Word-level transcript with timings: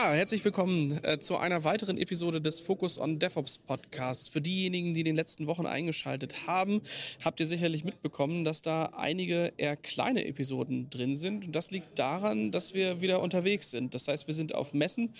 Ja, 0.00 0.12
herzlich 0.12 0.44
willkommen 0.44 1.02
äh, 1.02 1.18
zu 1.18 1.38
einer 1.38 1.64
weiteren 1.64 1.98
Episode 1.98 2.40
des 2.40 2.60
Focus 2.60 3.00
on 3.00 3.18
DevOps 3.18 3.58
Podcasts. 3.58 4.28
Für 4.28 4.40
diejenigen, 4.40 4.94
die 4.94 5.00
in 5.00 5.06
den 5.06 5.16
letzten 5.16 5.48
Wochen 5.48 5.66
eingeschaltet 5.66 6.46
haben, 6.46 6.82
habt 7.24 7.40
ihr 7.40 7.46
sicherlich 7.46 7.82
mitbekommen, 7.82 8.44
dass 8.44 8.62
da 8.62 8.92
einige 8.96 9.52
eher 9.56 9.76
kleine 9.76 10.24
Episoden 10.24 10.88
drin 10.88 11.16
sind. 11.16 11.46
Und 11.46 11.56
das 11.56 11.72
liegt 11.72 11.98
daran, 11.98 12.52
dass 12.52 12.74
wir 12.74 13.00
wieder 13.00 13.20
unterwegs 13.20 13.72
sind. 13.72 13.92
Das 13.92 14.06
heißt, 14.06 14.28
wir 14.28 14.34
sind 14.34 14.54
auf 14.54 14.72
Messen, 14.72 15.12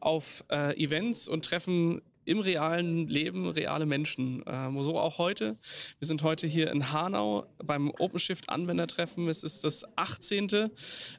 auf 0.00 0.44
äh, 0.50 0.82
Events 0.82 1.28
und 1.28 1.44
treffen 1.44 2.02
im 2.24 2.40
realen 2.40 3.08
Leben 3.08 3.48
reale 3.48 3.86
Menschen. 3.86 4.42
Ähm, 4.46 4.82
so 4.82 4.98
auch 4.98 5.18
heute. 5.18 5.56
Wir 5.98 6.06
sind 6.06 6.22
heute 6.22 6.46
hier 6.46 6.70
in 6.70 6.92
Hanau 6.92 7.46
beim 7.58 7.90
OpenShift 7.98 8.48
Anwendertreffen. 8.48 9.28
Es 9.28 9.42
ist 9.42 9.64
das 9.64 9.84
18. 9.96 10.70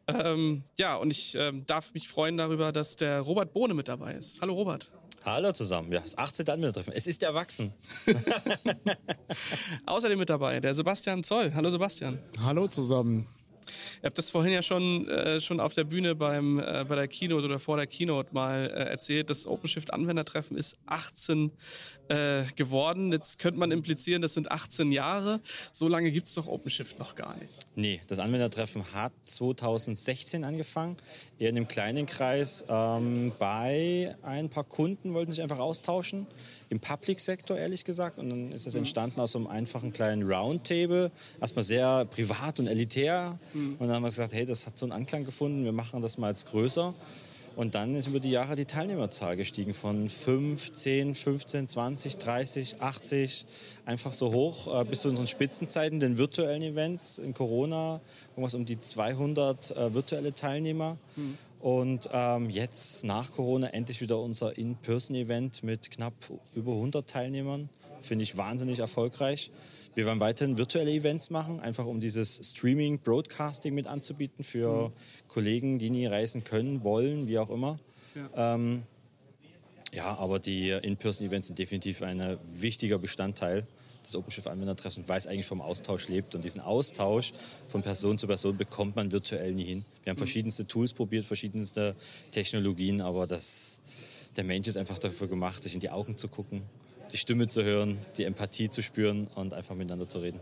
Ähm, 0.08 0.64
ja, 0.78 0.96
und 0.96 1.12
ich 1.12 1.36
ähm, 1.36 1.66
darf 1.66 1.94
mich 1.94 2.08
freuen 2.08 2.38
darüber, 2.38 2.72
dass 2.72 2.96
der 2.96 3.22
Robert 3.22 3.54
Bohne 3.54 3.74
mit 3.74 3.88
dabei 3.88 4.14
ist. 4.14 4.42
Hallo 4.42 4.54
Robert. 4.54 4.92
Hallo 5.24 5.52
zusammen. 5.52 5.92
Ja, 5.92 6.02
das 6.02 6.18
18. 6.18 6.48
Anwendertreffen. 6.48 6.94
Es 6.94 7.08
ist 7.08 7.24
erwachsen. 7.24 7.74
Außerdem 9.88 10.20
mit 10.20 10.30
dabei 10.30 10.60
der 10.60 10.74
Sebastian 10.76 11.24
Zoll. 11.24 11.52
Hallo 11.56 11.70
Sebastian. 11.72 12.20
Hallo 12.40 12.68
zusammen. 12.68 13.28
Ihr 14.02 14.08
habt 14.08 14.18
das 14.18 14.32
vorhin 14.32 14.54
ja 14.54 14.62
schon, 14.62 15.08
äh, 15.08 15.40
schon 15.42 15.60
auf 15.60 15.74
der 15.74 15.84
Bühne 15.84 16.16
beim, 16.16 16.60
äh, 16.60 16.86
bei 16.88 16.96
der 16.96 17.08
Keynote 17.08 17.46
oder 17.46 17.60
vor 17.60 17.78
der 17.78 17.88
Keynote 17.88 18.30
mal 18.34 18.68
äh, 18.68 18.90
erzählt. 18.90 19.30
Das 19.30 19.48
OpenShift-Anwendertreffen 19.48 20.58
ist 20.58 20.78
18 20.86 21.52
äh, 22.08 22.44
geworden. 22.56 23.12
Jetzt 23.12 23.40
könnte 23.40 23.60
man 23.60 23.72
implizieren, 23.72 24.22
das 24.22 24.34
sind 24.34 24.52
18 24.52 24.92
Jahre. 24.92 25.42
So 25.72 25.88
lange 25.88 26.12
gibt 26.12 26.28
es 26.28 26.36
doch 26.36 26.48
OpenShift 26.48 27.00
noch 27.00 27.16
gar 27.16 27.36
nicht. 27.38 27.54
Nee, 27.76 28.02
das 28.08 28.20
Anwendertreffen 28.20 28.94
hat 28.94 29.14
2016 29.26 30.44
angefangen, 30.44 30.98
eher 31.40 31.50
in 31.50 31.58
einem 31.58 31.68
kleinen 31.68 32.06
Kreis. 32.06 32.66
Ähm, 32.68 33.32
bei 33.40 34.16
ein 34.22 34.50
paar 34.50 34.64
Kunden 34.64 35.14
wollten 35.14 35.32
sich 35.32 35.42
einfach 35.42 35.60
austauschen 35.60 36.28
im 36.70 36.80
Public-Sektor, 36.80 37.58
ehrlich 37.58 37.86
gesagt. 37.86 38.20
Und 38.20 38.30
dann 38.30 38.52
ist 38.52 38.68
es 38.68 38.74
mhm. 38.74 38.80
entstanden 38.80 39.20
aus 39.20 39.34
so 39.34 39.40
einem 39.40 39.48
einfachen 39.48 39.94
kleinen 39.94 40.24
Roundtable. 40.24 41.12
Erstmal 41.40 41.64
sehr 41.64 42.06
privat 42.06 42.60
und 42.60 42.68
elitär. 42.68 43.38
Mhm. 43.54 43.76
Und 43.80 43.88
dann 43.88 43.98
haben 43.98 44.04
wir 44.04 44.10
gesagt, 44.10 44.34
hey, 44.34 44.46
das 44.46 44.66
hat 44.68 44.78
so 44.78 44.86
einen 44.86 44.94
Anklang 44.94 45.26
gefunden, 45.26 45.64
wir 45.64 45.72
machen 45.72 46.02
das 46.02 46.18
mal 46.18 46.28
als 46.28 46.46
größer. 46.46 46.94
Und 47.56 47.74
dann 47.74 47.96
ist 47.96 48.08
über 48.08 48.20
die 48.20 48.32
Jahre 48.32 48.56
die 48.56 48.66
Teilnehmerzahl 48.66 49.38
gestiegen 49.38 49.74
von 49.74 50.10
5, 50.10 50.74
10, 50.74 51.16
15, 51.16 51.68
20, 51.70 52.18
30, 52.18 52.82
80, 52.82 53.46
einfach 53.86 54.12
so 54.12 54.34
hoch 54.34 54.82
äh, 54.82 54.84
bis 54.84 55.02
zu 55.02 55.10
unseren 55.10 55.28
Spitzenzeiten, 55.28 56.02
den 56.02 56.18
virtuellen 56.18 56.62
Events 56.62 57.18
in 57.18 57.34
Corona, 57.34 58.02
irgendwas 58.32 58.56
um 58.56 58.66
die 58.66 58.80
200 58.80 59.72
äh, 59.72 59.94
virtuelle 59.94 60.34
Teilnehmer. 60.34 60.98
Mhm. 61.16 61.38
Und 61.66 62.10
ähm, 62.14 62.52
jetzt 62.52 63.06
nach 63.06 63.32
Corona 63.32 63.70
endlich 63.70 64.00
wieder 64.00 64.20
unser 64.20 64.56
In-Person-Event 64.56 65.64
mit 65.64 65.90
knapp 65.90 66.14
über 66.54 66.74
100 66.74 67.10
Teilnehmern. 67.10 67.70
Finde 68.02 68.22
ich 68.22 68.38
wahnsinnig 68.38 68.78
erfolgreich. 68.78 69.50
Wir 69.96 70.06
werden 70.06 70.20
weiterhin 70.20 70.60
virtuelle 70.60 70.92
Events 70.92 71.32
machen, 71.32 71.60
einfach 71.60 71.88
um 71.88 72.00
dieses 72.00 72.52
Streaming, 72.52 73.00
Broadcasting 73.00 73.74
mit 73.74 73.88
anzubieten 73.88 74.44
für 74.44 74.90
mhm. 74.90 74.94
Kollegen, 75.28 75.80
die 75.80 75.90
nie 75.90 76.06
reisen 76.06 76.44
können, 76.44 76.84
wollen, 76.84 77.28
wie 77.28 77.40
auch 77.40 77.50
immer. 77.50 77.80
Ja, 78.14 78.54
ähm, 78.54 78.84
ja 79.92 80.16
aber 80.18 80.38
die 80.38 80.70
In-Person-Events 80.70 81.48
sind 81.48 81.58
definitiv 81.58 82.04
ein 82.04 82.38
wichtiger 82.48 83.00
Bestandteil 83.00 83.66
des 84.06 84.16
OpenShift-Anwendertreffs 84.16 85.00
weil 85.08 85.18
es 85.18 85.28
eigentlich 85.28 85.46
vom 85.46 85.62
Austausch 85.62 86.08
lebt. 86.08 86.36
Und 86.36 86.44
diesen 86.44 86.62
Austausch 86.62 87.34
von 87.68 87.82
Person 87.82 88.18
zu 88.18 88.28
Person 88.28 88.58
bekommt 88.58 88.96
man 88.96 89.12
virtuell 89.12 89.54
nie 89.54 89.64
hin. 89.64 89.86
Wir 90.04 90.12
haben 90.12 90.18
mhm. 90.18 90.20
verschiedenste 90.20 90.68
Tools 90.68 90.94
probiert, 90.94 91.26
verschiedenste 91.26 91.96
Technologien, 92.32 93.02
aber 93.02 93.28
das, 93.28 93.80
der 94.36 94.44
Mensch 94.44 94.68
ist 94.68 94.78
einfach 94.78 94.98
dafür 94.98 95.28
gemacht, 95.28 95.64
sich 95.64 95.74
in 95.74 95.80
die 95.80 95.90
Augen 95.90 96.18
zu 96.18 96.28
gucken, 96.28 96.64
die 97.12 97.18
Stimme 97.18 97.48
zu 97.48 97.64
hören, 97.64 97.98
die 98.18 98.24
Empathie 98.24 98.70
zu 98.70 98.82
spüren 98.82 99.28
und 99.36 99.54
einfach 99.54 99.76
miteinander 99.76 100.08
zu 100.08 100.20
reden. 100.20 100.40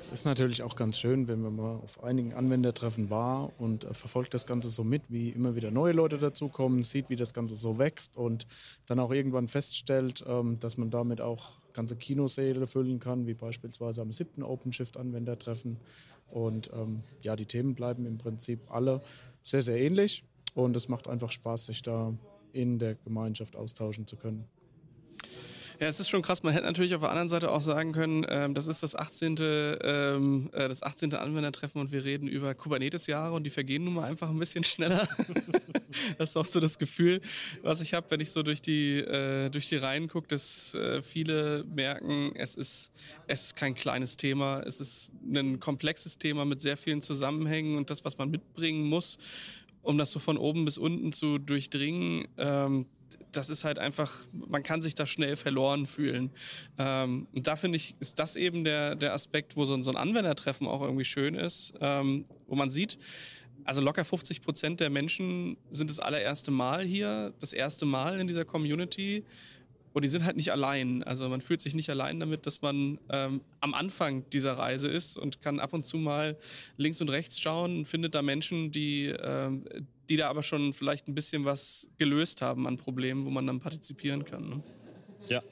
Es 0.00 0.08
ist 0.08 0.24
natürlich 0.24 0.62
auch 0.62 0.76
ganz 0.76 0.98
schön, 0.98 1.28
wenn 1.28 1.42
man 1.42 1.56
mal 1.56 1.74
auf 1.76 2.02
einigen 2.02 2.32
Anwendertreffen 2.32 3.10
war 3.10 3.52
und 3.60 3.84
äh, 3.84 3.92
verfolgt 3.92 4.32
das 4.32 4.46
Ganze 4.46 4.70
so 4.70 4.82
mit, 4.82 5.02
wie 5.10 5.28
immer 5.28 5.54
wieder 5.54 5.70
neue 5.70 5.92
Leute 5.92 6.16
dazukommen, 6.16 6.82
sieht, 6.82 7.10
wie 7.10 7.16
das 7.16 7.34
Ganze 7.34 7.54
so 7.54 7.78
wächst 7.78 8.16
und 8.16 8.46
dann 8.86 8.98
auch 8.98 9.10
irgendwann 9.10 9.46
feststellt, 9.46 10.24
ähm, 10.26 10.58
dass 10.58 10.78
man 10.78 10.88
damit 10.90 11.20
auch 11.20 11.60
ganze 11.74 11.96
Kinosäle 11.96 12.66
füllen 12.66 12.98
kann, 12.98 13.26
wie 13.26 13.34
beispielsweise 13.34 14.00
am 14.00 14.10
siebten 14.10 14.42
OpenShift-Anwendertreffen. 14.42 15.76
Und 16.30 16.70
ähm, 16.72 17.02
ja, 17.20 17.36
die 17.36 17.46
Themen 17.46 17.74
bleiben 17.74 18.06
im 18.06 18.16
Prinzip 18.16 18.60
alle 18.70 19.02
sehr, 19.42 19.60
sehr 19.60 19.78
ähnlich 19.78 20.24
und 20.54 20.76
es 20.76 20.88
macht 20.88 21.08
einfach 21.08 21.30
Spaß, 21.30 21.66
sich 21.66 21.82
da 21.82 22.14
in 22.54 22.78
der 22.78 22.94
Gemeinschaft 22.94 23.54
austauschen 23.54 24.06
zu 24.06 24.16
können. 24.16 24.48
Ja, 25.80 25.86
es 25.86 25.98
ist 25.98 26.10
schon 26.10 26.20
krass. 26.20 26.42
Man 26.42 26.52
hätte 26.52 26.66
natürlich 26.66 26.94
auf 26.94 27.00
der 27.00 27.08
anderen 27.08 27.30
Seite 27.30 27.50
auch 27.50 27.62
sagen 27.62 27.92
können, 27.92 28.26
ähm, 28.28 28.52
das 28.52 28.66
ist 28.66 28.82
das 28.82 28.94
18. 28.94 29.36
Ähm, 29.40 30.50
äh, 30.52 30.68
das 30.68 30.82
18. 30.82 31.14
Anwendertreffen 31.14 31.80
und 31.80 31.90
wir 31.90 32.04
reden 32.04 32.28
über 32.28 32.54
Kubernetes-Jahre 32.54 33.34
und 33.34 33.44
die 33.44 33.50
vergehen 33.50 33.84
nun 33.84 33.94
mal 33.94 34.04
einfach 34.04 34.28
ein 34.28 34.38
bisschen 34.38 34.62
schneller. 34.64 35.08
das 36.18 36.30
ist 36.30 36.36
auch 36.36 36.44
so 36.44 36.60
das 36.60 36.78
Gefühl, 36.78 37.22
was 37.62 37.80
ich 37.80 37.94
habe, 37.94 38.10
wenn 38.10 38.20
ich 38.20 38.30
so 38.30 38.42
durch 38.42 38.60
die, 38.60 38.98
äh, 38.98 39.48
durch 39.48 39.70
die 39.70 39.76
Reihen 39.76 40.08
gucke, 40.08 40.28
dass 40.28 40.74
äh, 40.74 41.00
viele 41.00 41.64
merken, 41.64 42.32
es 42.36 42.56
ist, 42.56 42.92
es 43.26 43.44
ist 43.44 43.56
kein 43.56 43.74
kleines 43.74 44.18
Thema, 44.18 44.60
es 44.60 44.82
ist 44.82 45.12
ein 45.32 45.60
komplexes 45.60 46.18
Thema 46.18 46.44
mit 46.44 46.60
sehr 46.60 46.76
vielen 46.76 47.00
Zusammenhängen 47.00 47.78
und 47.78 47.88
das, 47.88 48.04
was 48.04 48.18
man 48.18 48.30
mitbringen 48.30 48.84
muss, 48.84 49.16
um 49.80 49.96
das 49.96 50.10
so 50.10 50.18
von 50.18 50.36
oben 50.36 50.66
bis 50.66 50.76
unten 50.76 51.14
zu 51.14 51.38
durchdringen, 51.38 52.28
ähm, 52.36 52.84
das 53.32 53.50
ist 53.50 53.64
halt 53.64 53.78
einfach, 53.78 54.12
man 54.32 54.62
kann 54.62 54.82
sich 54.82 54.94
da 54.94 55.06
schnell 55.06 55.36
verloren 55.36 55.86
fühlen. 55.86 56.30
Ähm, 56.78 57.26
und 57.32 57.46
da 57.46 57.56
finde 57.56 57.76
ich, 57.76 57.94
ist 58.00 58.18
das 58.18 58.36
eben 58.36 58.64
der, 58.64 58.94
der 58.94 59.12
Aspekt, 59.12 59.56
wo 59.56 59.64
so 59.64 59.74
ein, 59.74 59.82
so 59.82 59.90
ein 59.90 59.96
Anwendertreffen 59.96 60.66
auch 60.66 60.82
irgendwie 60.82 61.04
schön 61.04 61.34
ist, 61.34 61.74
ähm, 61.80 62.24
wo 62.46 62.54
man 62.54 62.70
sieht, 62.70 62.98
also 63.64 63.80
locker 63.80 64.04
50 64.04 64.42
Prozent 64.42 64.80
der 64.80 64.90
Menschen 64.90 65.56
sind 65.70 65.90
das 65.90 66.00
allererste 66.00 66.50
Mal 66.50 66.82
hier, 66.82 67.34
das 67.40 67.52
erste 67.52 67.84
Mal 67.84 68.18
in 68.18 68.26
dieser 68.26 68.44
Community 68.44 69.24
und 69.92 70.04
die 70.04 70.08
sind 70.08 70.24
halt 70.24 70.36
nicht 70.36 70.52
allein. 70.52 71.02
Also 71.02 71.28
man 71.28 71.40
fühlt 71.40 71.60
sich 71.60 71.74
nicht 71.74 71.90
allein 71.90 72.20
damit, 72.20 72.46
dass 72.46 72.62
man 72.62 72.98
ähm, 73.10 73.40
am 73.60 73.74
Anfang 73.74 74.28
dieser 74.30 74.52
Reise 74.52 74.88
ist 74.88 75.16
und 75.16 75.42
kann 75.42 75.58
ab 75.58 75.72
und 75.72 75.84
zu 75.84 75.98
mal 75.98 76.36
links 76.76 77.00
und 77.00 77.10
rechts 77.10 77.40
schauen 77.40 77.78
und 77.78 77.84
findet 77.86 78.14
da 78.14 78.22
Menschen, 78.22 78.70
die, 78.70 79.06
ähm, 79.06 79.64
die 80.10 80.16
da 80.16 80.28
aber 80.28 80.42
schon 80.42 80.72
vielleicht 80.72 81.08
ein 81.08 81.14
bisschen 81.14 81.44
was 81.44 81.88
gelöst 81.96 82.42
haben 82.42 82.66
an 82.66 82.76
Problemen, 82.76 83.24
wo 83.24 83.30
man 83.30 83.46
dann 83.46 83.60
partizipieren 83.60 84.24
kann. 84.24 84.48
Ne? 84.48 84.62
Ja, 85.28 85.42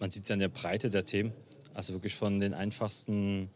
man 0.00 0.10
sieht 0.10 0.22
es 0.22 0.30
ja 0.30 0.34
in 0.34 0.40
der 0.40 0.48
Breite 0.48 0.90
der 0.90 1.04
Themen. 1.04 1.32
Also 1.74 1.92
wirklich 1.92 2.14
von 2.14 2.40
den 2.40 2.54
einfachsten 2.54 3.50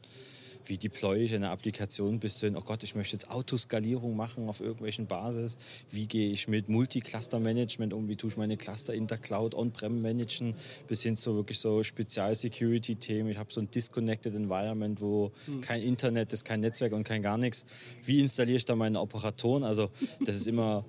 wie 0.65 0.79
deploy 0.79 1.25
ich 1.25 1.35
eine 1.35 1.51
Applikation 1.51 2.21
bis 2.21 2.41
hin, 2.41 2.57
oh 2.57 2.61
Gott, 2.61 2.83
ich 2.83 2.95
möchte 2.95 3.15
jetzt 3.15 3.31
Autoskalierung 3.31 4.17
machen 4.17 4.49
auf 4.49 4.61
irgendwelchen 4.61 5.07
Basis. 5.07 5.57
Wie 5.91 6.07
gehe 6.07 6.31
ich 6.31 6.49
mit 6.49 6.69
Multi-Cluster-Management 6.69 7.93
um? 7.93 8.09
Wie 8.09 8.17
tue 8.17 8.31
ich 8.31 8.37
meine 8.37 8.57
Cluster 8.57 8.95
in 8.95 9.07
der 9.07 9.19
Cloud 9.19 9.55
on-prem 9.55 10.01
managen? 10.01 10.55
Bis 10.89 11.03
hin 11.03 11.17
zu 11.17 11.35
wirklich 11.35 11.59
so 11.59 11.83
Spezial-Security-Themen. 11.83 13.31
Ich 13.31 13.39
habe 13.39 13.53
so 13.53 13.61
ein 13.61 13.71
Disconnected 13.71 14.35
Environment, 14.35 15.01
wo 15.01 15.33
hm. 15.47 15.61
kein 15.61 15.83
Internet 15.83 16.33
ist, 16.33 16.45
kein 16.45 16.61
Netzwerk 16.61 16.93
und 16.93 17.05
kein 17.05 17.23
gar 17.23 17.39
nichts. 17.39 17.65
Wie 18.03 18.21
installiere 18.21 18.59
ich 18.59 18.65
da 18.65 18.77
meine 18.77 19.01
Operatoren? 19.01 19.65
Also 19.65 19.91
das 20.25 20.37
ist 20.37 20.47
immer 20.47 20.85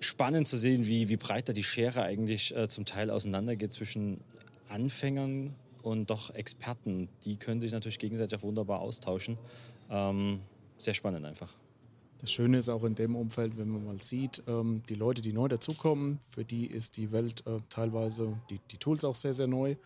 spannend 0.00 0.48
zu 0.48 0.56
sehen, 0.56 0.86
wie, 0.86 1.08
wie 1.08 1.16
breit 1.16 1.48
da 1.48 1.52
die 1.52 1.62
Schere 1.62 2.02
eigentlich 2.02 2.54
äh, 2.54 2.68
zum 2.68 2.84
Teil 2.84 3.10
auseinandergeht 3.10 3.72
zwischen 3.72 4.20
Anfängern 4.68 5.54
und 5.86 6.10
doch 6.10 6.34
Experten, 6.34 7.08
die 7.24 7.36
können 7.36 7.60
sich 7.60 7.70
natürlich 7.70 8.00
gegenseitig 8.00 8.36
auch 8.36 8.42
wunderbar 8.42 8.80
austauschen. 8.80 9.38
Ähm, 9.88 10.40
sehr 10.76 10.94
spannend 10.94 11.24
einfach. 11.24 11.54
Das 12.18 12.32
Schöne 12.32 12.58
ist 12.58 12.68
auch 12.68 12.82
in 12.82 12.96
dem 12.96 13.14
Umfeld, 13.14 13.56
wenn 13.56 13.68
man 13.68 13.84
mal 13.84 14.00
sieht, 14.00 14.42
ähm, 14.48 14.82
die 14.88 14.96
Leute, 14.96 15.22
die 15.22 15.32
neu 15.32 15.46
dazukommen, 15.46 16.18
für 16.28 16.44
die 16.44 16.66
ist 16.66 16.96
die 16.96 17.12
Welt 17.12 17.46
äh, 17.46 17.60
teilweise, 17.68 18.36
die, 18.50 18.58
die 18.72 18.78
Tools 18.78 19.04
auch 19.04 19.14
sehr, 19.14 19.32
sehr 19.32 19.46
neu. 19.46 19.76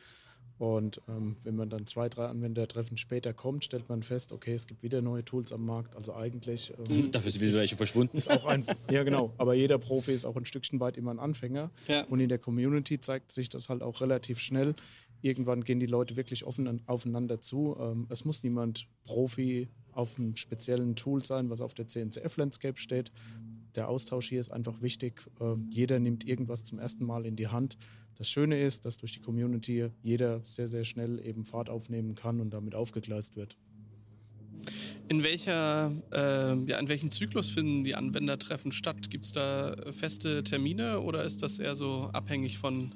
Und 0.60 1.00
ähm, 1.08 1.36
wenn 1.42 1.56
man 1.56 1.70
dann 1.70 1.86
zwei, 1.86 2.10
drei 2.10 2.26
Anwendertreffen 2.26 2.98
später 2.98 3.32
kommt, 3.32 3.64
stellt 3.64 3.88
man 3.88 4.02
fest, 4.02 4.30
okay, 4.30 4.52
es 4.52 4.66
gibt 4.66 4.82
wieder 4.82 5.00
neue 5.00 5.24
Tools 5.24 5.54
am 5.54 5.64
Markt. 5.64 5.96
Also 5.96 6.14
eigentlich. 6.14 6.74
Ähm, 6.90 7.10
Dafür 7.10 7.30
sind 7.30 7.40
wieder 7.40 7.60
welche 7.60 7.76
verschwunden. 7.76 8.18
Ist 8.18 8.30
auch 8.30 8.44
ein, 8.44 8.66
ja, 8.90 9.02
genau. 9.02 9.32
Aber 9.38 9.54
jeder 9.54 9.78
Profi 9.78 10.12
ist 10.12 10.26
auch 10.26 10.36
ein 10.36 10.44
Stückchen 10.44 10.78
weit 10.78 10.98
immer 10.98 11.12
ein 11.12 11.18
Anfänger. 11.18 11.70
Ja. 11.88 12.04
Und 12.04 12.20
in 12.20 12.28
der 12.28 12.38
Community 12.38 13.00
zeigt 13.00 13.32
sich 13.32 13.48
das 13.48 13.70
halt 13.70 13.82
auch 13.82 14.02
relativ 14.02 14.38
schnell. 14.38 14.74
Irgendwann 15.22 15.64
gehen 15.64 15.80
die 15.80 15.86
Leute 15.86 16.16
wirklich 16.16 16.44
offen 16.44 16.82
aufeinander 16.86 17.40
zu. 17.40 17.74
Ähm, 17.80 18.06
es 18.10 18.26
muss 18.26 18.42
niemand 18.42 18.86
Profi 19.04 19.70
auf 19.92 20.18
einem 20.18 20.36
speziellen 20.36 20.94
Tool 20.94 21.24
sein, 21.24 21.48
was 21.48 21.62
auf 21.62 21.72
der 21.72 21.88
CNCF-Landscape 21.88 22.78
steht 22.78 23.12
der 23.74 23.88
Austausch 23.88 24.28
hier 24.28 24.40
ist 24.40 24.50
einfach 24.50 24.82
wichtig. 24.82 25.22
Ähm, 25.40 25.68
jeder 25.70 25.98
nimmt 25.98 26.26
irgendwas 26.26 26.64
zum 26.64 26.78
ersten 26.78 27.04
Mal 27.04 27.26
in 27.26 27.36
die 27.36 27.48
Hand. 27.48 27.76
Das 28.16 28.28
Schöne 28.28 28.60
ist, 28.60 28.84
dass 28.84 28.98
durch 28.98 29.12
die 29.12 29.20
Community 29.20 29.88
jeder 30.02 30.44
sehr, 30.44 30.68
sehr 30.68 30.84
schnell 30.84 31.24
eben 31.24 31.44
Fahrt 31.44 31.70
aufnehmen 31.70 32.14
kann 32.14 32.40
und 32.40 32.50
damit 32.50 32.74
aufgegleist 32.74 33.36
wird. 33.36 33.56
In, 35.08 35.24
welcher, 35.24 35.90
äh, 36.12 36.70
ja, 36.70 36.78
in 36.78 36.88
welchem 36.88 37.10
Zyklus 37.10 37.48
finden 37.48 37.82
die 37.82 37.94
Anwendertreffen 37.94 38.72
statt? 38.72 39.10
Gibt 39.10 39.24
es 39.24 39.32
da 39.32 39.74
feste 39.90 40.44
Termine 40.44 41.00
oder 41.00 41.24
ist 41.24 41.42
das 41.42 41.58
eher 41.58 41.74
so 41.74 42.10
abhängig 42.12 42.58
von 42.58 42.92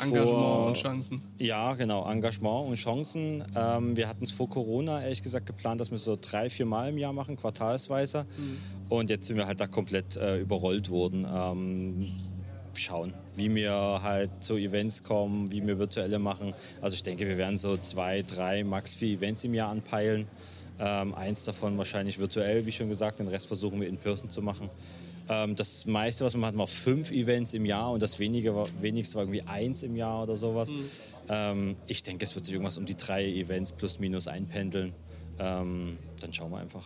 Engagement 0.00 0.30
vor, 0.30 0.66
und 0.66 0.76
Chancen? 0.76 1.22
Ja, 1.38 1.74
genau, 1.74 2.08
Engagement 2.08 2.68
und 2.68 2.76
Chancen. 2.76 3.44
Ähm, 3.56 3.96
wir 3.96 4.08
hatten 4.08 4.24
es 4.24 4.32
vor 4.32 4.48
Corona 4.48 5.02
ehrlich 5.02 5.22
gesagt 5.22 5.46
geplant, 5.46 5.80
dass 5.80 5.90
wir 5.90 5.98
so 5.98 6.16
drei, 6.20 6.50
vier 6.50 6.66
Mal 6.66 6.90
im 6.90 6.98
Jahr 6.98 7.12
machen, 7.12 7.36
quartalsweise. 7.36 8.26
Mhm. 8.36 8.58
Und 8.88 9.10
jetzt 9.10 9.26
sind 9.26 9.36
wir 9.36 9.46
halt 9.46 9.60
da 9.60 9.66
komplett 9.66 10.16
äh, 10.16 10.38
überrollt 10.38 10.90
worden. 10.90 11.26
Ähm, 11.28 12.06
schauen, 12.74 13.12
wie 13.36 13.52
wir 13.54 13.72
halt 13.72 14.30
zu 14.40 14.56
Events 14.56 15.02
kommen, 15.02 15.50
wie 15.50 15.66
wir 15.66 15.78
virtuelle 15.78 16.18
machen. 16.18 16.54
Also 16.80 16.94
ich 16.94 17.02
denke, 17.02 17.26
wir 17.26 17.36
werden 17.36 17.58
so 17.58 17.76
zwei, 17.76 18.22
drei, 18.22 18.64
max 18.64 18.94
vier 18.94 19.16
Events 19.16 19.44
im 19.44 19.54
Jahr 19.54 19.70
anpeilen. 19.70 20.26
Ähm, 20.78 21.14
eins 21.14 21.44
davon 21.44 21.78
wahrscheinlich 21.78 22.18
virtuell, 22.18 22.66
wie 22.66 22.72
schon 22.72 22.88
gesagt, 22.88 23.18
den 23.18 23.28
Rest 23.28 23.46
versuchen 23.46 23.80
wir 23.80 23.88
in 23.88 23.96
Person 23.96 24.28
zu 24.28 24.42
machen. 24.42 24.68
Ähm, 25.28 25.56
das 25.56 25.86
meiste, 25.86 26.24
was 26.24 26.34
man 26.34 26.48
hat, 26.48 26.58
war 26.58 26.66
fünf 26.66 27.10
Events 27.10 27.54
im 27.54 27.64
Jahr 27.64 27.92
und 27.92 28.02
das 28.02 28.18
wenige 28.18 28.54
wenigste 28.80 29.16
war 29.16 29.22
irgendwie 29.22 29.42
eins 29.42 29.82
im 29.82 29.96
Jahr 29.96 30.22
oder 30.22 30.36
sowas. 30.36 30.68
Mhm. 30.70 30.90
Ähm, 31.28 31.76
ich 31.86 32.02
denke, 32.02 32.24
es 32.24 32.34
wird 32.34 32.44
sich 32.44 32.54
irgendwas 32.54 32.78
um 32.78 32.86
die 32.86 32.96
drei 32.96 33.26
Events 33.26 33.72
plus 33.72 33.98
minus 33.98 34.28
einpendeln. 34.28 34.92
Ähm, 35.38 35.98
dann 36.20 36.32
schauen 36.32 36.50
wir 36.50 36.58
einfach. 36.58 36.84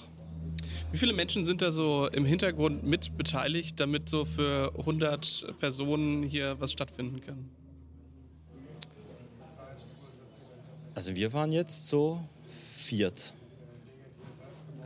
Wie 0.93 0.99
viele 0.99 1.13
Menschen 1.13 1.45
sind 1.45 1.63
da 1.63 1.71
so 1.71 2.09
im 2.09 2.25
Hintergrund 2.25 2.83
mit 2.83 3.17
beteiligt, 3.17 3.79
damit 3.79 4.09
so 4.09 4.25
für 4.25 4.73
100 4.77 5.55
Personen 5.61 6.25
hier 6.25 6.59
was 6.59 6.73
stattfinden 6.73 7.21
kann? 7.21 7.49
Also 10.95 11.15
wir 11.15 11.33
waren 11.33 11.53
jetzt 11.53 11.87
so 11.87 12.21
viert. 12.77 13.33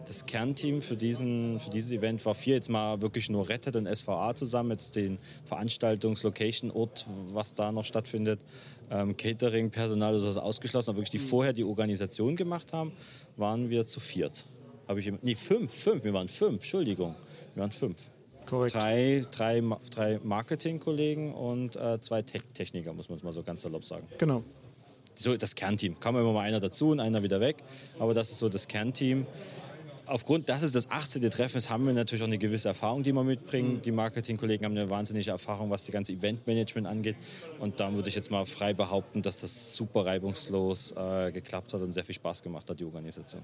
Das 0.07 0.27
Kernteam 0.27 0.83
für, 0.83 0.97
diesen, 0.97 1.59
für 1.59 1.71
dieses 1.71 1.91
Event 1.91 2.25
war 2.27 2.35
vier, 2.35 2.57
jetzt 2.57 2.69
mal 2.69 3.01
wirklich 3.01 3.31
nur 3.31 3.49
Rettet 3.49 3.75
und 3.75 3.89
SVA 3.89 4.35
zusammen, 4.35 4.73
jetzt 4.73 4.97
den 4.97 5.19
Veranstaltungs-Location, 5.47 6.71
Ort, 6.71 7.07
was 7.33 7.55
da 7.55 7.73
noch 7.73 7.87
stattfindet, 7.87 8.41
ähm, 8.91 9.17
Catering, 9.17 9.71
Personal, 9.71 10.13
also 10.15 10.39
ausgeschlossen, 10.39 10.91
aber 10.91 10.99
wirklich 10.99 11.11
die 11.11 11.27
mhm. 11.27 11.31
vorher 11.31 11.53
die 11.55 11.65
Organisation 11.65 12.37
gemacht 12.37 12.75
haben, 12.75 12.93
waren 13.37 13.71
wir 13.71 13.87
zu 13.87 13.99
viert. 13.99 14.45
Habe 14.89 15.01
ich 15.01 15.13
nee, 15.23 15.35
fünf, 15.35 15.73
fünf, 15.73 16.05
wir 16.05 16.13
waren 16.13 16.29
fünf, 16.29 16.55
Entschuldigung. 16.55 17.15
Wir 17.55 17.63
waren 17.63 17.73
fünf. 17.73 18.11
Korrekt. 18.47 18.75
Drei, 18.75 19.25
drei, 19.31 19.63
drei 19.91 20.21
Marketingkollegen 20.23 21.33
und 21.33 21.77
äh, 21.77 21.99
zwei 22.01 22.23
Te 22.23 22.41
Techniker, 22.53 22.93
muss 22.93 23.09
man 23.09 23.19
mal 23.23 23.33
so 23.33 23.43
ganz 23.43 23.63
salopp 23.63 23.85
sagen. 23.85 24.07
Genau. 24.19 24.43
So 25.15 25.37
das 25.37 25.55
Kernteam. 25.55 25.99
Kam 26.01 26.17
immer 26.17 26.33
mal 26.33 26.43
einer 26.43 26.61
dazu 26.61 26.91
und 26.91 27.01
einer 27.01 27.23
wieder 27.23 27.41
weg. 27.41 27.57
Aber 27.99 28.15
das 28.15 28.31
ist 28.31 28.39
so 28.39 28.49
das 28.49 28.69
Kernteam. 28.69 29.27
Aufgrund, 30.07 30.51
dass 30.51 30.63
es 30.63 30.73
das 30.73 30.91
18. 30.91 31.23
Treffen 31.31 31.57
ist, 31.57 31.71
haben 31.71 31.87
wir 31.87 31.95
natürlich 31.95 32.23
auch 32.23 32.27
eine 32.27 32.37
gewisse 32.37 32.69
Erfahrung, 32.69 33.03
die 33.03 33.13
wir 33.13 33.25
mitbringen. 33.25 33.75
Mhm. 33.75 33.83
Die 33.83 33.93
Marketingkollegen 33.93 34.67
haben 34.67 34.77
eine 34.77 34.91
wahnsinnige 34.91 35.31
Erfahrung, 35.31 35.71
was 35.71 35.85
die 35.85 35.93
ganze 35.93 36.13
Eventmanagement 36.13 36.87
angeht. 36.87 37.17
Und 37.59 37.81
da 37.81 37.91
würde 37.91 38.11
ich 38.11 38.15
jetzt 38.15 38.31
mal 38.31 38.45
frei 38.45 38.75
behaupten, 38.75 39.23
dass 39.23 39.41
das 39.41 39.75
super 39.77 40.05
reibungslos 40.05 40.93
äh, 40.93 41.33
geklappt 41.33 41.73
hat 41.73 41.81
und 41.81 41.93
sehr 41.93 42.05
viel 42.05 42.15
Spaß 42.15 42.43
gemacht 42.43 42.69
hat, 42.69 42.79
die 42.79 42.85
Organisation. 42.85 43.41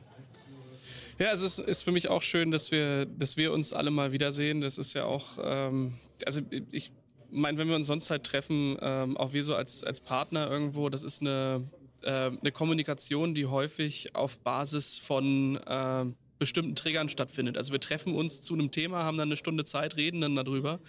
Ja, 1.21 1.33
es 1.33 1.59
ist 1.59 1.83
für 1.83 1.93
mich 1.93 2.09
auch 2.09 2.23
schön, 2.23 2.51
dass 2.51 2.71
wir, 2.71 3.05
dass 3.05 3.37
wir 3.37 3.53
uns 3.53 3.75
alle 3.75 3.91
mal 3.91 4.11
wiedersehen. 4.11 4.63
Das 4.63 4.79
ist 4.79 4.95
ja 4.95 5.05
auch, 5.05 5.37
ähm, 5.43 5.99
also 6.25 6.41
ich 6.71 6.93
meine, 7.31 7.59
wenn 7.59 7.69
wir 7.69 7.77
uns 7.77 7.89
sonst 7.89 8.09
halt 8.09 8.25
treffen, 8.25 8.79
ähm, 8.81 9.19
auch 9.19 9.35
wir 9.35 9.45
so 9.45 9.55
als, 9.55 9.85
als 9.85 10.01
Partner 10.01 10.51
irgendwo, 10.51 10.89
das 10.89 11.03
ist 11.03 11.21
eine, 11.21 11.69
äh, 12.01 12.11
eine 12.11 12.53
Kommunikation, 12.53 13.35
die 13.35 13.45
häufig 13.45 14.17
auf 14.17 14.39
Basis 14.41 14.97
von 14.97 15.57
äh, 15.59 16.07
bestimmten 16.39 16.75
Trägern 16.75 17.11
stattfindet. 17.11 17.59
Also 17.59 17.73
wir 17.73 17.81
treffen 17.81 18.15
uns 18.15 18.41
zu 18.41 18.55
einem 18.55 18.71
Thema, 18.71 19.05
haben 19.05 19.19
dann 19.19 19.29
eine 19.29 19.37
Stunde 19.37 19.65
Zeit, 19.65 19.97
reden 19.97 20.23
dann 20.23 20.37
darüber. 20.37 20.81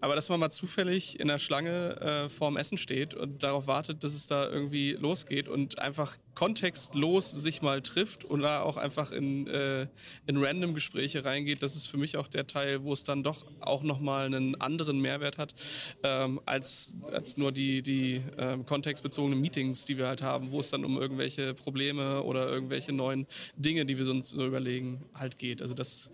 Aber 0.00 0.14
dass 0.14 0.28
man 0.28 0.40
mal 0.40 0.50
zufällig 0.50 1.18
in 1.20 1.28
der 1.28 1.38
Schlange 1.38 2.00
äh, 2.00 2.28
vorm 2.28 2.56
Essen 2.56 2.78
steht 2.78 3.14
und 3.14 3.42
darauf 3.42 3.66
wartet, 3.66 4.04
dass 4.04 4.14
es 4.14 4.26
da 4.26 4.48
irgendwie 4.48 4.92
losgeht 4.92 5.48
und 5.48 5.78
einfach 5.78 6.16
kontextlos 6.34 7.32
sich 7.32 7.62
mal 7.62 7.80
trifft 7.80 8.30
oder 8.30 8.64
auch 8.64 8.76
einfach 8.76 9.10
in, 9.10 9.46
äh, 9.46 9.86
in 10.26 10.36
random 10.36 10.74
Gespräche 10.74 11.24
reingeht, 11.24 11.62
das 11.62 11.76
ist 11.76 11.86
für 11.86 11.96
mich 11.96 12.18
auch 12.18 12.28
der 12.28 12.46
Teil, 12.46 12.84
wo 12.84 12.92
es 12.92 13.04
dann 13.04 13.22
doch 13.22 13.46
auch 13.60 13.82
nochmal 13.82 14.26
einen 14.26 14.60
anderen 14.60 15.00
Mehrwert 15.00 15.38
hat, 15.38 15.54
ähm, 16.02 16.40
als, 16.44 16.98
als 17.10 17.38
nur 17.38 17.52
die, 17.52 17.82
die 17.82 18.20
ähm, 18.36 18.66
kontextbezogenen 18.66 19.40
Meetings, 19.40 19.86
die 19.86 19.96
wir 19.96 20.08
halt 20.08 20.20
haben, 20.20 20.50
wo 20.50 20.60
es 20.60 20.70
dann 20.70 20.84
um 20.84 21.00
irgendwelche 21.00 21.54
Probleme 21.54 22.22
oder 22.22 22.48
irgendwelche 22.48 22.92
neuen 22.92 23.26
Dinge, 23.56 23.86
die 23.86 23.98
wir 23.98 24.08
uns 24.10 24.30
so 24.30 24.46
überlegen, 24.46 25.06
halt 25.14 25.38
geht. 25.38 25.62
Also 25.62 25.72
das 25.72 26.10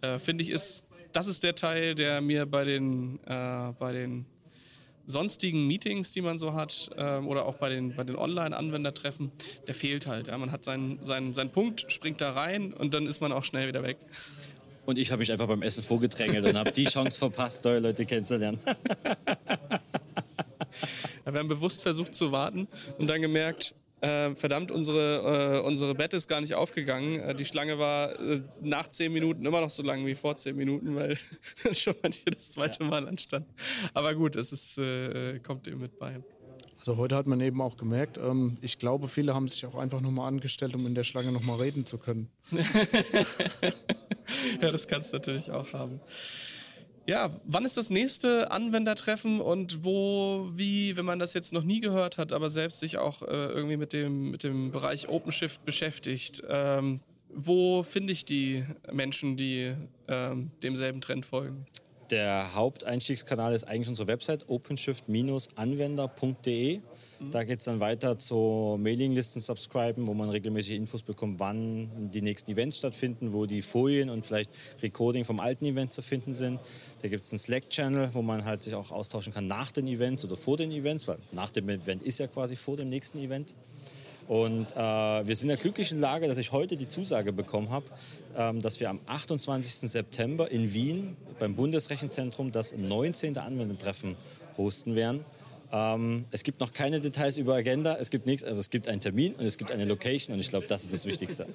äh, 0.00 0.18
finde 0.18 0.42
ich 0.42 0.50
ist 0.50 0.89
das 1.12 1.26
ist 1.26 1.42
der 1.42 1.54
Teil, 1.54 1.94
der 1.94 2.20
mir 2.20 2.46
bei 2.46 2.64
den, 2.64 3.18
äh, 3.26 3.72
bei 3.78 3.92
den 3.92 4.26
sonstigen 5.06 5.66
Meetings, 5.66 6.12
die 6.12 6.22
man 6.22 6.38
so 6.38 6.54
hat, 6.54 6.90
ähm, 6.96 7.26
oder 7.26 7.46
auch 7.46 7.56
bei 7.56 7.68
den, 7.68 7.96
bei 7.96 8.04
den 8.04 8.16
Online-Anwendertreffen, 8.16 9.32
der 9.66 9.74
fehlt 9.74 10.06
halt. 10.06 10.28
Ja. 10.28 10.38
Man 10.38 10.52
hat 10.52 10.64
seinen, 10.64 11.02
seinen, 11.02 11.34
seinen 11.34 11.50
Punkt, 11.50 11.90
springt 11.92 12.20
da 12.20 12.32
rein 12.32 12.72
und 12.72 12.94
dann 12.94 13.06
ist 13.06 13.20
man 13.20 13.32
auch 13.32 13.44
schnell 13.44 13.68
wieder 13.68 13.82
weg. 13.82 13.98
Und 14.86 14.98
ich 14.98 15.10
habe 15.10 15.20
mich 15.20 15.30
einfach 15.30 15.46
beim 15.46 15.62
Essen 15.62 15.84
vorgedrängelt 15.84 16.46
und 16.46 16.56
habe 16.56 16.72
die 16.72 16.84
Chance 16.84 17.18
verpasst, 17.18 17.64
neue 17.64 17.80
Leute 17.80 18.06
kennenzulernen. 18.06 18.58
ja, 18.66 18.74
wir 21.32 21.38
haben 21.38 21.48
bewusst 21.48 21.82
versucht 21.82 22.14
zu 22.14 22.32
warten 22.32 22.66
und 22.98 23.08
dann 23.08 23.20
gemerkt, 23.20 23.74
äh, 24.00 24.34
verdammt, 24.34 24.70
unsere, 24.70 25.58
äh, 25.58 25.66
unsere 25.66 25.94
Bett 25.94 26.14
ist 26.14 26.28
gar 26.28 26.40
nicht 26.40 26.54
aufgegangen. 26.54 27.20
Äh, 27.20 27.34
die 27.34 27.44
Schlange 27.44 27.78
war 27.78 28.18
äh, 28.18 28.40
nach 28.62 28.88
zehn 28.88 29.12
Minuten 29.12 29.44
immer 29.44 29.60
noch 29.60 29.70
so 29.70 29.82
lang 29.82 30.06
wie 30.06 30.14
vor 30.14 30.36
zehn 30.36 30.56
Minuten, 30.56 30.94
weil 30.94 31.18
schon 31.72 31.94
manche 32.02 32.30
das 32.30 32.52
zweite 32.52 32.84
Mal 32.84 33.06
anstand. 33.06 33.46
Aber 33.94 34.14
gut, 34.14 34.36
es 34.36 34.52
ist, 34.52 34.78
äh, 34.78 35.38
kommt 35.40 35.68
eben 35.68 35.80
mit 35.80 35.98
bei. 35.98 36.20
Also 36.78 36.96
heute 36.96 37.14
hat 37.14 37.26
man 37.26 37.40
eben 37.42 37.60
auch 37.60 37.76
gemerkt, 37.76 38.16
ähm, 38.16 38.56
ich 38.62 38.78
glaube, 38.78 39.06
viele 39.08 39.34
haben 39.34 39.48
sich 39.48 39.66
auch 39.66 39.74
einfach 39.74 40.00
nochmal 40.00 40.28
angestellt, 40.28 40.74
um 40.74 40.86
in 40.86 40.94
der 40.94 41.04
Schlange 41.04 41.30
nochmal 41.30 41.60
reden 41.60 41.84
zu 41.84 41.98
können. 41.98 42.30
ja, 44.62 44.70
das 44.72 44.88
kannst 44.88 45.12
du 45.12 45.18
natürlich 45.18 45.50
auch 45.50 45.74
haben. 45.74 46.00
Ja, 47.10 47.30
wann 47.44 47.64
ist 47.64 47.76
das 47.76 47.90
nächste 47.90 48.52
Anwendertreffen 48.52 49.40
und 49.40 49.82
wo, 49.82 50.48
wie, 50.54 50.96
wenn 50.96 51.04
man 51.04 51.18
das 51.18 51.34
jetzt 51.34 51.52
noch 51.52 51.64
nie 51.64 51.80
gehört 51.80 52.18
hat, 52.18 52.32
aber 52.32 52.48
selbst 52.48 52.78
sich 52.78 52.98
auch 52.98 53.22
äh, 53.22 53.26
irgendwie 53.26 53.76
mit 53.76 53.92
dem, 53.92 54.30
mit 54.30 54.44
dem 54.44 54.70
Bereich 54.70 55.08
OpenShift 55.08 55.64
beschäftigt, 55.64 56.40
ähm, 56.48 57.00
wo 57.34 57.82
finde 57.82 58.12
ich 58.12 58.26
die 58.26 58.64
Menschen, 58.92 59.36
die 59.36 59.74
ähm, 60.06 60.52
demselben 60.62 61.00
Trend 61.00 61.26
folgen? 61.26 61.66
Der 62.12 62.54
Haupteinstiegskanal 62.54 63.54
ist 63.54 63.64
eigentlich 63.64 63.88
unsere 63.88 64.06
Website 64.06 64.48
openshift-anwender.de. 64.48 66.80
Da 67.30 67.44
geht 67.44 67.58
es 67.58 67.66
dann 67.66 67.80
weiter 67.80 68.18
zu 68.18 68.78
Mailinglisten 68.80 69.42
subscriben, 69.42 70.06
wo 70.06 70.14
man 70.14 70.30
regelmäßig 70.30 70.74
Infos 70.74 71.02
bekommt, 71.02 71.38
wann 71.38 71.90
die 72.12 72.22
nächsten 72.22 72.50
Events 72.50 72.78
stattfinden, 72.78 73.34
wo 73.34 73.44
die 73.44 73.60
Folien 73.60 74.08
und 74.08 74.24
vielleicht 74.24 74.50
Recording 74.82 75.24
vom 75.24 75.38
alten 75.38 75.66
Event 75.66 75.92
zu 75.92 76.00
finden 76.00 76.32
sind. 76.32 76.60
Da 77.02 77.08
gibt 77.08 77.24
es 77.24 77.32
einen 77.32 77.38
Slack-Channel, 77.38 78.10
wo 78.14 78.22
man 78.22 78.46
halt 78.46 78.62
sich 78.62 78.74
auch 78.74 78.90
austauschen 78.90 79.34
kann 79.34 79.46
nach 79.46 79.70
den 79.70 79.86
Events 79.86 80.24
oder 80.24 80.36
vor 80.36 80.56
den 80.56 80.72
Events, 80.72 81.08
weil 81.08 81.18
nach 81.32 81.50
dem 81.50 81.68
Event 81.68 82.02
ist 82.02 82.18
ja 82.18 82.26
quasi 82.26 82.56
vor 82.56 82.78
dem 82.78 82.88
nächsten 82.88 83.18
Event. 83.18 83.54
Und 84.26 84.72
äh, 84.72 84.76
wir 84.76 85.36
sind 85.36 85.42
in 85.42 85.48
der 85.48 85.56
glücklichen 85.56 86.00
Lage, 86.00 86.26
dass 86.26 86.38
ich 86.38 86.52
heute 86.52 86.76
die 86.76 86.88
Zusage 86.88 87.32
bekommen 87.32 87.70
habe, 87.70 87.86
ähm, 88.36 88.62
dass 88.62 88.80
wir 88.80 88.88
am 88.88 89.00
28. 89.06 89.90
September 89.90 90.50
in 90.50 90.72
Wien 90.72 91.16
beim 91.38 91.54
Bundesrechenzentrum 91.54 92.50
das 92.50 92.74
19. 92.74 93.36
Anwendertreffen 93.36 94.16
hosten 94.56 94.94
werden. 94.94 95.24
Ähm, 95.72 96.24
es 96.30 96.42
gibt 96.42 96.60
noch 96.60 96.72
keine 96.72 97.00
Details 97.00 97.36
über 97.36 97.54
Agenda, 97.54 97.96
es 97.96 98.10
gibt 98.10 98.26
nichts, 98.26 98.44
aber 98.44 98.58
es 98.58 98.70
gibt 98.70 98.88
einen 98.88 99.00
Termin 99.00 99.34
und 99.34 99.46
es 99.46 99.56
gibt 99.56 99.70
eine 99.70 99.84
Location 99.84 100.34
und 100.34 100.40
ich 100.40 100.48
glaube, 100.48 100.66
das 100.66 100.84
ist 100.84 100.92
das 100.92 101.06
Wichtigste. 101.06 101.46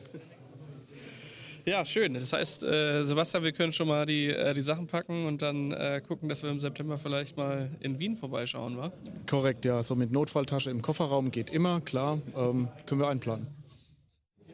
Ja, 1.65 1.83
schön. 1.83 2.13
Das 2.13 2.31
heißt, 2.31 2.63
äh, 2.63 3.03
Sebastian, 3.03 3.43
wir 3.43 3.51
können 3.51 3.73
schon 3.73 3.87
mal 3.87 4.05
die, 4.05 4.27
äh, 4.27 4.53
die 4.53 4.61
Sachen 4.61 4.85
packen 4.85 5.25
und 5.25 5.41
dann 5.41 5.71
äh, 5.71 5.99
gucken, 6.07 6.29
dass 6.29 6.43
wir 6.43 6.51
im 6.51 6.59
September 6.59 6.99
vielleicht 6.99 7.37
mal 7.37 7.71
in 7.79 7.97
Wien 7.97 8.15
vorbeischauen, 8.15 8.77
wa? 8.77 8.91
Korrekt, 9.27 9.65
ja. 9.65 9.81
So 9.81 9.95
mit 9.95 10.11
Notfalltasche 10.11 10.69
im 10.69 10.83
Kofferraum 10.83 11.31
geht 11.31 11.49
immer, 11.49 11.81
klar. 11.81 12.19
Ähm, 12.37 12.67
können 12.85 13.01
wir 13.01 13.07
einplanen. 13.07 13.47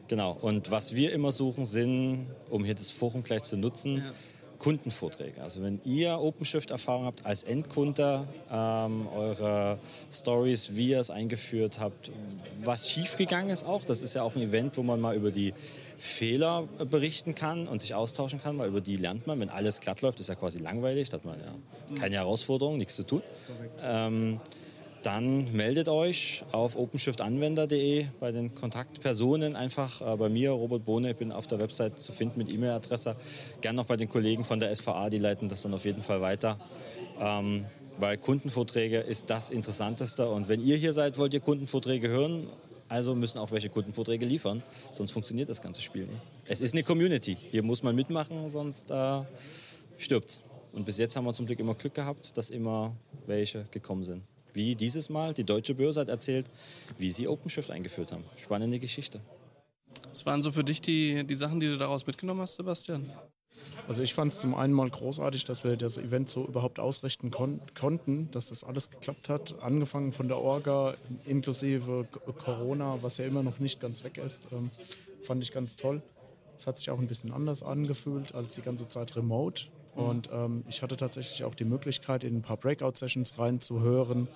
Genau. 0.08 0.32
Und 0.32 0.70
was 0.70 0.96
wir 0.96 1.12
immer 1.12 1.32
suchen, 1.32 1.66
sind, 1.66 2.28
um 2.48 2.64
hier 2.64 2.74
das 2.74 2.90
Forum 2.90 3.22
gleich 3.22 3.42
zu 3.42 3.58
nutzen, 3.58 3.98
ja 3.98 4.12
Kundenvorträge. 4.62 5.42
Also 5.42 5.60
wenn 5.62 5.80
ihr 5.84 6.20
OpenShift-Erfahrung 6.20 7.04
habt 7.04 7.26
als 7.26 7.42
Endkunde, 7.42 8.28
ähm, 8.48 9.08
eure 9.08 9.80
Stories, 10.10 10.76
wie 10.76 10.90
ihr 10.90 11.00
es 11.00 11.10
eingeführt 11.10 11.80
habt, 11.80 12.12
was 12.62 12.88
schiefgegangen 12.88 13.50
ist 13.50 13.64
auch. 13.64 13.84
Das 13.84 14.02
ist 14.02 14.14
ja 14.14 14.22
auch 14.22 14.36
ein 14.36 14.42
Event, 14.42 14.76
wo 14.76 14.84
man 14.84 15.00
mal 15.00 15.16
über 15.16 15.32
die 15.32 15.52
Fehler 15.98 16.68
berichten 16.88 17.34
kann 17.34 17.66
und 17.66 17.80
sich 17.80 17.96
austauschen 17.96 18.40
kann, 18.40 18.56
weil 18.56 18.68
über 18.68 18.80
die 18.80 18.96
lernt 18.96 19.26
man. 19.26 19.40
Wenn 19.40 19.50
alles 19.50 19.80
glatt 19.80 20.00
läuft, 20.00 20.20
ist 20.20 20.28
ja 20.28 20.36
quasi 20.36 20.60
langweilig, 20.60 21.10
da 21.10 21.16
hat 21.16 21.24
man 21.24 21.40
ja 21.40 21.96
keine 21.98 22.14
Herausforderung, 22.14 22.76
nichts 22.76 22.94
zu 22.94 23.02
tun. 23.02 23.22
Ähm, 23.82 24.40
dann 25.02 25.52
meldet 25.52 25.88
euch 25.88 26.44
auf 26.52 26.76
openshift-anwender.de 26.76 28.06
bei 28.20 28.32
den 28.32 28.54
Kontaktpersonen 28.54 29.56
einfach. 29.56 30.00
Äh, 30.00 30.16
bei 30.16 30.28
mir, 30.28 30.50
Robert 30.50 30.84
Bohne, 30.84 31.10
ich 31.10 31.16
bin 31.16 31.32
auf 31.32 31.46
der 31.46 31.58
Website 31.58 31.98
zu 31.98 32.12
finden 32.12 32.38
mit 32.38 32.48
E-Mail-Adresse. 32.48 33.16
Gern 33.60 33.76
noch 33.76 33.86
bei 33.86 33.96
den 33.96 34.08
Kollegen 34.08 34.44
von 34.44 34.60
der 34.60 34.74
SVA, 34.74 35.10
die 35.10 35.18
leiten 35.18 35.48
das 35.48 35.62
dann 35.62 35.74
auf 35.74 35.84
jeden 35.84 36.02
Fall 36.02 36.20
weiter. 36.20 36.58
Ähm, 37.20 37.64
weil 37.98 38.16
Kundenvorträge 38.16 38.98
ist 38.98 39.28
das 39.30 39.50
Interessanteste. 39.50 40.28
Und 40.28 40.48
wenn 40.48 40.64
ihr 40.64 40.76
hier 40.76 40.92
seid, 40.92 41.18
wollt 41.18 41.34
ihr 41.34 41.40
Kundenvorträge 41.40 42.08
hören. 42.08 42.48
Also 42.88 43.14
müssen 43.14 43.38
auch 43.38 43.50
welche 43.52 43.70
Kundenvorträge 43.70 44.26
liefern, 44.26 44.62
sonst 44.90 45.12
funktioniert 45.12 45.48
das 45.48 45.62
ganze 45.62 45.80
Spiel 45.80 46.02
nicht. 46.04 46.20
Es 46.46 46.60
ist 46.60 46.74
eine 46.74 46.82
Community. 46.82 47.38
Hier 47.50 47.62
muss 47.62 47.82
man 47.82 47.96
mitmachen, 47.96 48.50
sonst 48.50 48.90
äh, 48.90 49.20
stirbt 49.96 50.40
Und 50.74 50.84
bis 50.84 50.98
jetzt 50.98 51.16
haben 51.16 51.24
wir 51.24 51.32
zum 51.32 51.46
Glück 51.46 51.58
immer 51.58 51.74
Glück 51.74 51.94
gehabt, 51.94 52.36
dass 52.36 52.50
immer 52.50 52.94
welche 53.26 53.64
gekommen 53.70 54.04
sind. 54.04 54.22
Wie 54.52 54.74
dieses 54.74 55.08
Mal, 55.08 55.34
die 55.34 55.44
Deutsche 55.44 55.74
Börse 55.74 56.00
hat 56.00 56.08
erzählt, 56.08 56.50
wie 56.98 57.10
sie 57.10 57.28
OpenShift 57.28 57.70
eingeführt 57.70 58.12
haben. 58.12 58.24
Spannende 58.36 58.78
Geschichte. 58.78 59.20
Was 60.08 60.26
waren 60.26 60.42
so 60.42 60.52
für 60.52 60.64
dich 60.64 60.82
die, 60.82 61.26
die 61.26 61.34
Sachen, 61.34 61.60
die 61.60 61.66
du 61.66 61.76
daraus 61.76 62.06
mitgenommen 62.06 62.40
hast, 62.40 62.56
Sebastian? 62.56 63.10
Also 63.88 64.02
ich 64.02 64.14
fand 64.14 64.32
es 64.32 64.40
zum 64.40 64.54
einen 64.54 64.72
mal 64.72 64.88
großartig, 64.88 65.44
dass 65.44 65.64
wir 65.64 65.76
das 65.76 65.98
Event 65.98 66.28
so 66.28 66.46
überhaupt 66.46 66.78
ausrichten 66.78 67.30
kon 67.30 67.60
konnten, 67.78 68.30
dass 68.30 68.48
das 68.48 68.64
alles 68.64 68.90
geklappt 68.90 69.28
hat. 69.28 69.54
Angefangen 69.60 70.12
von 70.12 70.28
der 70.28 70.38
Orga 70.38 70.94
inklusive 71.26 72.06
Corona, 72.44 72.98
was 73.02 73.18
ja 73.18 73.24
immer 73.24 73.42
noch 73.42 73.58
nicht 73.58 73.80
ganz 73.80 74.04
weg 74.04 74.18
ist, 74.18 74.48
ähm, 74.52 74.70
fand 75.22 75.42
ich 75.42 75.52
ganz 75.52 75.76
toll. 75.76 76.02
Es 76.56 76.66
hat 76.66 76.78
sich 76.78 76.90
auch 76.90 76.98
ein 76.98 77.08
bisschen 77.08 77.32
anders 77.32 77.62
angefühlt 77.62 78.34
als 78.34 78.54
die 78.54 78.62
ganze 78.62 78.86
Zeit 78.86 79.16
remote. 79.16 79.64
Und 79.94 80.30
ähm, 80.32 80.64
ich 80.68 80.82
hatte 80.82 80.96
tatsächlich 80.96 81.44
auch 81.44 81.54
die 81.54 81.64
Möglichkeit, 81.64 82.24
in 82.24 82.36
ein 82.36 82.42
paar 82.42 82.56
Breakout-Sessions 82.56 83.38
reinzuhören. 83.38 84.28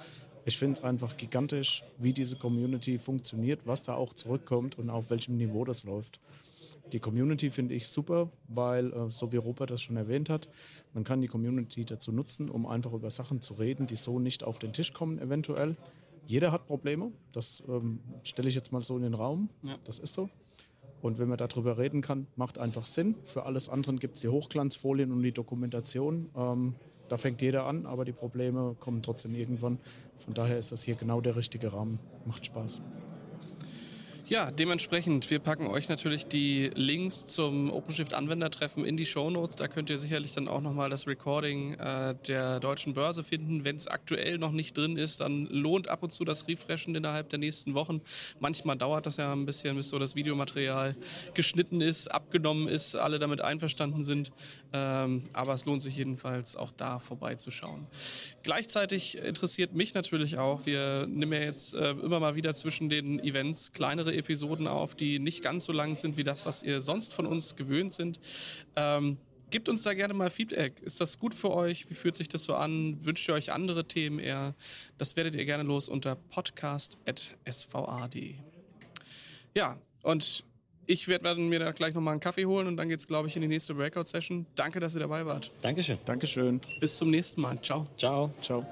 Ich 0.44 0.58
finde 0.58 0.78
es 0.78 0.84
einfach 0.84 1.16
gigantisch, 1.16 1.82
wie 1.98 2.12
diese 2.12 2.36
Community 2.36 2.98
funktioniert, 2.98 3.60
was 3.64 3.82
da 3.82 3.94
auch 3.94 4.12
zurückkommt 4.12 4.78
und 4.78 4.90
auf 4.90 5.10
welchem 5.10 5.36
Niveau 5.36 5.64
das 5.64 5.84
läuft. 5.84 6.20
Die 6.92 7.00
Community 7.00 7.50
finde 7.50 7.74
ich 7.74 7.88
super, 7.88 8.30
weil, 8.46 8.92
äh, 8.92 9.10
so 9.10 9.32
wie 9.32 9.36
Robert 9.38 9.70
das 9.70 9.82
schon 9.82 9.96
erwähnt 9.96 10.28
hat, 10.28 10.48
man 10.94 11.02
kann 11.04 11.20
die 11.20 11.26
Community 11.26 11.84
dazu 11.84 12.12
nutzen, 12.12 12.48
um 12.48 12.66
einfach 12.66 12.92
über 12.92 13.10
Sachen 13.10 13.40
zu 13.40 13.54
reden, 13.54 13.86
die 13.86 13.96
so 13.96 14.18
nicht 14.20 14.44
auf 14.44 14.58
den 14.58 14.72
Tisch 14.72 14.92
kommen, 14.92 15.18
eventuell. 15.18 15.76
Jeder 16.26 16.52
hat 16.52 16.66
Probleme, 16.66 17.12
das 17.32 17.62
ähm, 17.68 18.00
stelle 18.22 18.48
ich 18.48 18.54
jetzt 18.54 18.72
mal 18.72 18.82
so 18.82 18.96
in 18.96 19.02
den 19.02 19.14
Raum. 19.14 19.48
Ja. 19.62 19.78
Das 19.84 19.98
ist 19.98 20.14
so. 20.14 20.28
Und 21.06 21.18
wenn 21.18 21.28
man 21.28 21.38
darüber 21.38 21.78
reden 21.78 22.02
kann, 22.02 22.26
macht 22.34 22.58
einfach 22.58 22.84
Sinn. 22.84 23.14
Für 23.22 23.44
alles 23.44 23.68
andere 23.68 23.94
gibt 23.94 24.16
es 24.16 24.22
die 24.22 24.28
Hochglanzfolien 24.28 25.12
und 25.12 25.22
die 25.22 25.30
Dokumentation. 25.30 26.30
Ähm, 26.36 26.74
da 27.08 27.16
fängt 27.16 27.40
jeder 27.40 27.64
an, 27.64 27.86
aber 27.86 28.04
die 28.04 28.12
Probleme 28.12 28.74
kommen 28.80 29.02
trotzdem 29.02 29.36
irgendwann. 29.36 29.78
Von 30.18 30.34
daher 30.34 30.58
ist 30.58 30.72
das 30.72 30.82
hier 30.82 30.96
genau 30.96 31.20
der 31.20 31.36
richtige 31.36 31.72
Rahmen. 31.72 32.00
Macht 32.24 32.46
Spaß. 32.46 32.82
Ja, 34.28 34.50
dementsprechend, 34.50 35.30
wir 35.30 35.38
packen 35.38 35.68
euch 35.68 35.88
natürlich 35.88 36.26
die 36.26 36.68
Links 36.74 37.28
zum 37.28 37.70
OpenShift-Anwendertreffen 37.70 38.84
in 38.84 38.96
die 38.96 39.06
Show 39.06 39.30
Notes. 39.30 39.54
Da 39.54 39.68
könnt 39.68 39.88
ihr 39.88 39.98
sicherlich 39.98 40.32
dann 40.32 40.48
auch 40.48 40.60
nochmal 40.60 40.90
das 40.90 41.06
Recording 41.06 41.74
äh, 41.74 42.16
der 42.26 42.58
deutschen 42.58 42.92
Börse 42.92 43.22
finden. 43.22 43.64
Wenn 43.64 43.76
es 43.76 43.86
aktuell 43.86 44.38
noch 44.38 44.50
nicht 44.50 44.76
drin 44.76 44.96
ist, 44.96 45.20
dann 45.20 45.46
lohnt 45.46 45.86
ab 45.86 46.02
und 46.02 46.12
zu 46.12 46.24
das 46.24 46.48
Refreshen 46.48 46.96
innerhalb 46.96 47.28
der 47.28 47.38
nächsten 47.38 47.74
Wochen. 47.74 48.00
Manchmal 48.40 48.76
dauert 48.76 49.06
das 49.06 49.16
ja 49.16 49.32
ein 49.32 49.46
bisschen, 49.46 49.76
bis 49.76 49.90
so 49.90 49.98
das 50.00 50.16
Videomaterial 50.16 50.96
geschnitten 51.34 51.80
ist, 51.80 52.08
abgenommen 52.08 52.66
ist, 52.66 52.96
alle 52.96 53.20
damit 53.20 53.42
einverstanden 53.42 54.02
sind. 54.02 54.32
Ähm, 54.72 55.22
aber 55.34 55.54
es 55.54 55.66
lohnt 55.66 55.82
sich 55.82 55.98
jedenfalls 55.98 56.56
auch 56.56 56.72
da 56.72 56.98
vorbeizuschauen. 56.98 57.86
Gleichzeitig 58.42 59.18
interessiert 59.18 59.72
mich 59.74 59.94
natürlich 59.94 60.36
auch, 60.38 60.66
wir 60.66 61.06
nehmen 61.06 61.32
ja 61.32 61.42
jetzt 61.42 61.74
äh, 61.74 61.90
immer 61.92 62.18
mal 62.18 62.34
wieder 62.34 62.54
zwischen 62.54 62.88
den 62.88 63.20
Events 63.20 63.70
kleinere 63.70 64.15
Episoden 64.16 64.66
auf, 64.66 64.94
die 64.94 65.18
nicht 65.18 65.42
ganz 65.42 65.64
so 65.64 65.72
lang 65.72 65.94
sind 65.94 66.16
wie 66.16 66.24
das, 66.24 66.46
was 66.46 66.62
ihr 66.62 66.80
sonst 66.80 67.14
von 67.14 67.26
uns 67.26 67.56
gewöhnt 67.56 67.92
sind. 67.92 68.18
Ähm, 68.76 69.18
Gebt 69.50 69.68
uns 69.68 69.82
da 69.82 69.94
gerne 69.94 70.12
mal 70.12 70.28
Feedback. 70.28 70.82
Ist 70.82 71.00
das 71.00 71.20
gut 71.20 71.32
für 71.32 71.52
euch? 71.52 71.88
Wie 71.88 71.94
fühlt 71.94 72.16
sich 72.16 72.28
das 72.28 72.42
so 72.42 72.56
an? 72.56 72.96
Wünscht 73.04 73.28
ihr 73.28 73.34
euch 73.34 73.52
andere 73.52 73.86
Themen 73.86 74.18
eher? 74.18 74.56
Das 74.98 75.14
werdet 75.14 75.36
ihr 75.36 75.44
gerne 75.44 75.62
los 75.62 75.88
unter 75.88 76.16
podcast.sva.de. 76.16 78.34
Ja, 79.54 79.78
und 80.02 80.44
ich 80.86 81.08
werde 81.08 81.34
mir 81.36 81.60
da 81.60 81.72
gleich 81.72 81.94
nochmal 81.94 82.12
einen 82.12 82.20
Kaffee 82.20 82.46
holen 82.46 82.66
und 82.66 82.76
dann 82.76 82.88
geht 82.88 82.98
es, 82.98 83.06
glaube 83.06 83.28
ich, 83.28 83.36
in 83.36 83.42
die 83.42 83.48
nächste 83.48 83.74
Breakout-Session. 83.74 84.46
Danke, 84.54 84.80
dass 84.80 84.94
ihr 84.94 85.00
dabei 85.00 85.26
wart. 85.26 85.52
Dankeschön. 85.62 85.98
Dankeschön. 86.04 86.60
Bis 86.80 86.98
zum 86.98 87.10
nächsten 87.10 87.40
Mal. 87.40 87.60
Ciao. 87.62 87.84
Ciao. 87.96 88.32
Ciao. 88.42 88.66